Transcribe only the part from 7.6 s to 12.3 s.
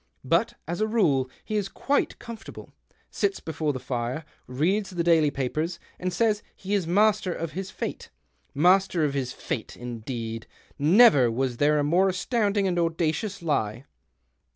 fate.' Master of his fate, indeed! Never was there a more